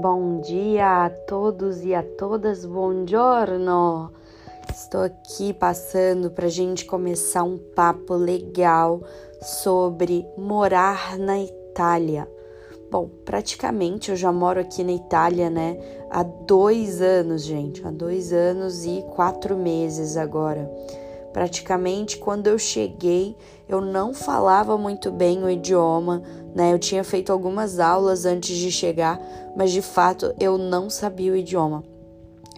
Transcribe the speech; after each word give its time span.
Bom 0.00 0.40
dia 0.40 1.04
a 1.04 1.10
todos 1.10 1.84
e 1.84 1.94
a 1.94 2.02
todas, 2.02 2.64
buongiorno! 2.64 4.10
Estou 4.74 5.02
aqui 5.02 5.52
passando 5.52 6.30
para 6.30 6.46
a 6.46 6.48
gente 6.48 6.86
começar 6.86 7.42
um 7.42 7.58
papo 7.58 8.14
legal 8.14 9.02
sobre 9.42 10.26
morar 10.38 11.18
na 11.18 11.38
Itália. 11.38 12.26
Bom, 12.90 13.10
praticamente 13.26 14.10
eu 14.10 14.16
já 14.16 14.32
moro 14.32 14.58
aqui 14.58 14.82
na 14.82 14.92
Itália, 14.92 15.50
né? 15.50 15.78
Há 16.08 16.22
dois 16.22 17.02
anos, 17.02 17.42
gente, 17.42 17.86
há 17.86 17.90
dois 17.90 18.32
anos 18.32 18.86
e 18.86 19.04
quatro 19.14 19.54
meses 19.54 20.16
agora. 20.16 20.66
Praticamente 21.32 22.18
quando 22.18 22.48
eu 22.48 22.58
cheguei, 22.58 23.36
eu 23.68 23.80
não 23.80 24.12
falava 24.12 24.76
muito 24.76 25.10
bem 25.10 25.44
o 25.44 25.50
idioma, 25.50 26.22
né? 26.54 26.72
Eu 26.72 26.78
tinha 26.78 27.04
feito 27.04 27.30
algumas 27.30 27.78
aulas 27.78 28.24
antes 28.24 28.56
de 28.56 28.70
chegar, 28.70 29.20
mas 29.56 29.70
de 29.70 29.80
fato 29.80 30.34
eu 30.40 30.58
não 30.58 30.90
sabia 30.90 31.32
o 31.32 31.36
idioma. 31.36 31.84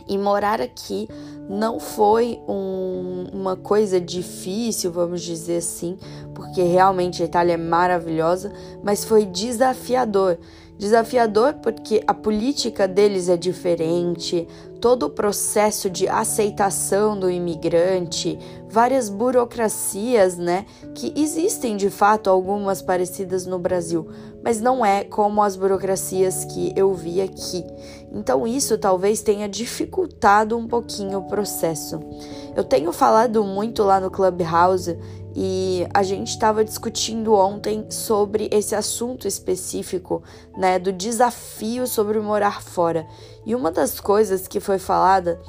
E 0.08 0.18
morar 0.18 0.60
aqui 0.60 1.08
não 1.48 1.78
foi 1.78 2.40
um, 2.48 3.26
uma 3.32 3.56
coisa 3.56 4.00
difícil, 4.00 4.90
vamos 4.90 5.22
dizer 5.22 5.58
assim, 5.58 5.98
porque 6.34 6.62
realmente 6.62 7.22
a 7.22 7.26
Itália 7.26 7.54
é 7.54 7.56
maravilhosa, 7.56 8.52
mas 8.82 9.04
foi 9.04 9.26
desafiador. 9.26 10.38
Desafiador 10.78 11.54
porque 11.62 12.02
a 12.06 12.14
política 12.14 12.88
deles 12.88 13.28
é 13.28 13.36
diferente, 13.36 14.48
todo 14.80 15.04
o 15.04 15.10
processo 15.10 15.88
de 15.88 16.08
aceitação 16.08 17.16
do 17.16 17.30
imigrante, 17.30 18.36
várias 18.68 19.08
burocracias, 19.08 20.36
né, 20.36 20.66
que 20.92 21.12
existem 21.14 21.76
de 21.76 21.88
fato 21.88 22.28
algumas 22.28 22.82
parecidas 22.82 23.46
no 23.46 23.60
Brasil, 23.60 24.08
mas 24.42 24.60
não 24.60 24.84
é 24.84 25.04
como 25.04 25.40
as 25.40 25.54
burocracias 25.54 26.44
que 26.46 26.72
eu 26.74 26.92
vi 26.92 27.20
aqui. 27.20 27.64
Então 28.10 28.44
isso 28.44 28.76
talvez 28.76 29.22
tenha 29.22 29.48
dificultado 29.48 30.58
um 30.58 30.66
pouquinho 30.66 31.20
o 31.20 31.28
processo. 31.28 32.00
Eu 32.56 32.64
tenho 32.64 32.92
falado 32.92 33.44
muito 33.44 33.84
lá 33.84 34.00
no 34.00 34.10
Clubhouse 34.10 34.98
e 35.34 35.86
a 35.94 36.02
gente 36.02 36.28
estava 36.28 36.64
discutindo 36.64 37.34
ontem 37.34 37.86
sobre 37.90 38.48
esse 38.52 38.74
assunto 38.74 39.26
específico, 39.26 40.22
né, 40.56 40.78
do 40.78 40.92
desafio 40.92 41.86
sobre 41.86 42.20
morar 42.20 42.62
fora. 42.62 43.06
E 43.44 43.54
uma 43.54 43.70
das 43.70 43.98
coisas 43.98 44.46
que 44.46 44.60
foi 44.60 44.78
falada 44.78 45.40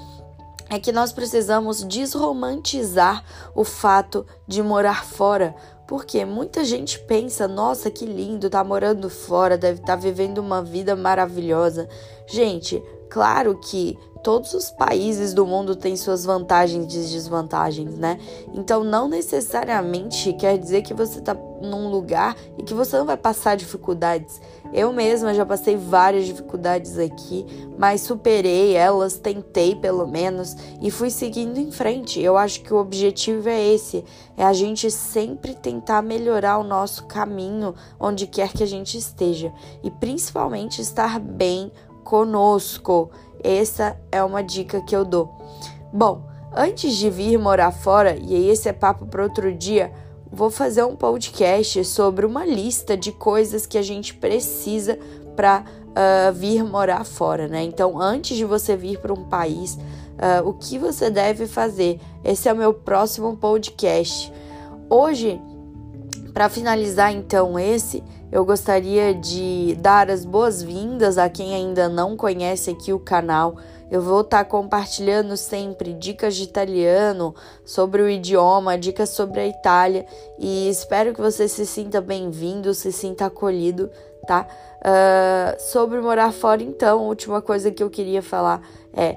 é 0.69 0.79
que 0.79 0.91
nós 0.91 1.11
precisamos 1.11 1.83
desromantizar 1.83 3.23
o 3.53 3.63
fato 3.63 4.25
de 4.47 4.63
morar 4.63 5.05
fora, 5.05 5.55
porque 5.87 6.25
muita 6.25 6.63
gente 6.63 6.97
pensa, 6.99 7.47
nossa, 7.47 7.91
que 7.91 8.05
lindo, 8.05 8.49
tá 8.49 8.63
morando 8.63 9.09
fora, 9.09 9.57
deve 9.57 9.81
estar 9.81 9.95
tá 9.97 10.01
vivendo 10.01 10.39
uma 10.39 10.63
vida 10.63 10.95
maravilhosa. 10.95 11.87
Gente, 12.25 12.81
claro 13.13 13.55
que 13.61 13.95
todos 14.23 14.55
os 14.55 14.71
países 14.71 15.35
do 15.35 15.45
mundo 15.45 15.75
têm 15.75 15.95
suas 15.95 16.25
vantagens 16.25 16.85
e 16.85 17.13
desvantagens, 17.13 17.95
né? 17.95 18.17
Então 18.55 18.83
não 18.83 19.07
necessariamente 19.07 20.33
quer 20.33 20.57
dizer 20.57 20.81
que 20.81 20.95
você 20.95 21.21
tá 21.21 21.37
num 21.61 21.91
lugar 21.91 22.35
e 22.57 22.63
que 22.63 22.73
você 22.73 22.97
não 22.97 23.05
vai 23.05 23.17
passar 23.17 23.55
dificuldades. 23.55 24.41
Eu 24.73 24.91
mesma 24.91 25.31
já 25.33 25.45
passei 25.45 25.77
várias 25.77 26.25
dificuldades 26.25 26.97
aqui, 26.97 27.45
mas 27.77 28.01
superei 28.01 28.75
elas, 28.75 29.19
tentei 29.19 29.75
pelo 29.75 30.07
menos 30.07 30.55
e 30.81 30.89
fui 30.89 31.11
seguindo 31.11 31.59
em 31.59 31.71
frente. 31.71 32.19
Eu 32.19 32.35
acho 32.35 32.61
que 32.61 32.73
o 32.73 32.77
objetivo 32.77 33.47
é 33.47 33.61
esse, 33.61 34.03
é 34.35 34.43
a 34.43 34.53
gente 34.53 34.89
sempre 34.89 35.53
tentar 35.53 36.01
melhorar 36.01 36.57
o 36.57 36.63
nosso 36.63 37.05
caminho 37.05 37.75
onde 37.99 38.25
quer 38.25 38.53
que 38.53 38.63
a 38.63 38.67
gente 38.67 38.97
esteja 38.97 39.53
e 39.83 39.91
principalmente 39.91 40.81
estar 40.81 41.19
bem 41.19 41.71
conosco. 42.03 43.09
Essa 43.43 43.99
é 44.11 44.23
uma 44.23 44.43
dica 44.43 44.81
que 44.81 44.95
eu 44.95 45.03
dou. 45.03 45.33
Bom, 45.91 46.23
antes 46.55 46.95
de 46.95 47.09
vir 47.09 47.37
morar 47.37 47.71
fora, 47.71 48.15
e 48.15 48.35
aí 48.35 48.49
esse 48.49 48.69
é 48.69 48.73
papo 48.73 49.05
para 49.05 49.23
outro 49.23 49.53
dia, 49.53 49.91
vou 50.31 50.49
fazer 50.49 50.83
um 50.83 50.95
podcast 50.95 51.83
sobre 51.85 52.25
uma 52.25 52.45
lista 52.45 52.97
de 52.97 53.11
coisas 53.11 53.65
que 53.65 53.77
a 53.77 53.81
gente 53.81 54.15
precisa 54.15 54.97
para 55.35 55.61
uh, 55.61 55.91
ah, 55.95 56.31
vir 56.31 56.63
morar 56.63 57.03
fora, 57.03 57.47
né? 57.47 57.63
Então, 57.63 57.99
antes 57.99 58.35
de 58.35 58.45
você 58.45 58.75
vir 58.75 58.99
para 58.99 59.13
um 59.13 59.25
país, 59.25 59.75
uh, 59.75 60.47
o 60.47 60.53
que 60.53 60.77
você 60.77 61.09
deve 61.09 61.45
fazer? 61.45 61.99
Esse 62.23 62.49
é 62.49 62.53
o 62.53 62.57
meu 62.57 62.73
próximo 62.73 63.37
podcast. 63.37 64.31
Hoje, 64.89 65.39
para 66.33 66.49
finalizar 66.49 67.13
então 67.13 67.59
esse, 67.59 68.03
eu 68.33 68.43
gostaria 68.43 69.13
de 69.13 69.77
dar 69.79 70.09
as 70.09 70.25
boas-vindas 70.25 71.19
a 71.19 71.29
quem 71.29 71.53
ainda 71.53 71.87
não 71.87 72.17
conhece 72.17 72.71
aqui 72.71 72.91
o 72.91 72.97
canal. 72.97 73.57
Eu 73.91 74.01
vou 74.01 74.21
estar 74.21 74.43
tá 74.43 74.49
compartilhando 74.49 75.37
sempre 75.37 75.93
dicas 75.93 76.35
de 76.35 76.41
italiano, 76.41 77.35
sobre 77.63 78.01
o 78.01 78.09
idioma, 78.09 78.75
dicas 78.75 79.09
sobre 79.09 79.39
a 79.39 79.45
Itália 79.45 80.07
e 80.39 80.67
espero 80.67 81.13
que 81.13 81.21
você 81.21 81.47
se 81.47 81.63
sinta 81.63 82.01
bem-vindo, 82.01 82.73
se 82.73 82.91
sinta 82.91 83.27
acolhido, 83.27 83.91
tá? 84.25 84.47
Uh, 84.79 85.61
sobre 85.61 86.01
morar 86.01 86.33
fora, 86.33 86.63
então, 86.63 87.01
a 87.01 87.03
última 87.03 87.39
coisa 87.39 87.69
que 87.69 87.83
eu 87.83 87.89
queria 87.91 88.23
falar 88.23 88.67
é: 88.91 89.15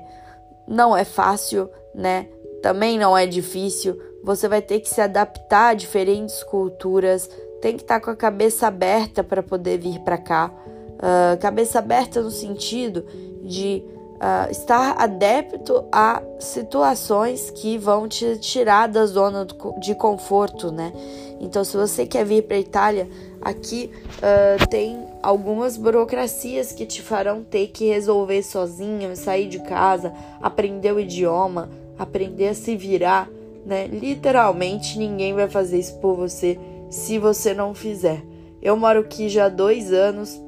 não 0.68 0.94
é 0.94 1.06
fácil, 1.06 1.70
né? 1.94 2.28
Também 2.62 2.98
não 2.98 3.16
é 3.16 3.26
difícil. 3.26 3.98
Você 4.22 4.46
vai 4.46 4.60
ter 4.60 4.80
que 4.80 4.90
se 4.90 5.00
adaptar 5.00 5.68
a 5.68 5.74
diferentes 5.74 6.42
culturas 6.42 7.30
tem 7.60 7.76
que 7.76 7.82
estar 7.82 8.00
tá 8.00 8.04
com 8.04 8.10
a 8.10 8.16
cabeça 8.16 8.66
aberta 8.66 9.24
para 9.24 9.42
poder 9.42 9.78
vir 9.78 10.00
para 10.00 10.18
cá. 10.18 10.50
Uh, 10.96 11.38
cabeça 11.40 11.78
aberta 11.78 12.22
no 12.22 12.30
sentido 12.30 13.04
de 13.42 13.82
uh, 14.16 14.50
estar 14.50 14.96
adepto 14.98 15.84
a 15.92 16.22
situações 16.38 17.50
que 17.50 17.76
vão 17.78 18.08
te 18.08 18.36
tirar 18.38 18.88
da 18.88 19.06
zona 19.06 19.46
de 19.78 19.94
conforto, 19.94 20.70
né? 20.70 20.92
Então, 21.40 21.62
se 21.64 21.76
você 21.76 22.06
quer 22.06 22.24
vir 22.24 22.42
para 22.42 22.56
a 22.56 22.60
Itália, 22.60 23.08
aqui 23.42 23.90
uh, 24.18 24.66
tem 24.68 25.04
algumas 25.22 25.76
burocracias 25.76 26.72
que 26.72 26.86
te 26.86 27.02
farão 27.02 27.42
ter 27.42 27.68
que 27.68 27.86
resolver 27.88 28.42
sozinho, 28.42 29.14
sair 29.16 29.48
de 29.48 29.58
casa, 29.60 30.14
aprender 30.40 30.92
o 30.92 31.00
idioma, 31.00 31.68
aprender 31.98 32.48
a 32.48 32.54
se 32.54 32.74
virar, 32.74 33.28
né? 33.66 33.86
Literalmente, 33.86 34.98
ninguém 34.98 35.34
vai 35.34 35.48
fazer 35.48 35.78
isso 35.78 35.98
por 35.98 36.16
você 36.16 36.58
se 36.96 37.18
você 37.18 37.52
não 37.52 37.74
fizer. 37.74 38.24
Eu 38.62 38.74
moro 38.74 39.00
aqui 39.00 39.28
já 39.28 39.44
há 39.44 39.48
dois 39.50 39.92
anos, 39.92 40.40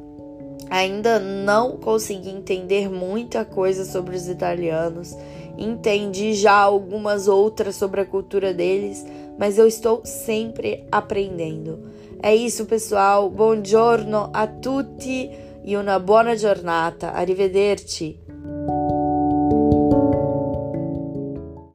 ainda 0.71 1.19
não 1.19 1.77
consegui 1.77 2.31
entender 2.31 2.91
muita 2.91 3.45
coisa 3.45 3.85
sobre 3.85 4.17
os 4.17 4.29
italianos, 4.29 5.15
entendi 5.59 6.33
já 6.33 6.55
algumas 6.55 7.29
outras 7.29 7.77
sobre 7.77 8.01
a 8.01 8.07
cultura 8.07 8.55
deles, 8.55 9.05
mas 9.39 9.59
eu 9.59 9.67
estou 9.69 10.01
sempre 10.05 10.87
aprendendo. 10.91 11.81
É 12.21 12.35
isso, 12.35 12.65
pessoal. 12.65 13.29
Buongiorno 13.29 14.31
a 14.33 14.47
tutti 14.47 15.31
e 15.63 15.77
uma 15.77 15.99
boa 15.99 16.35
giornata. 16.35 17.11
Arrivederci. 17.11 18.19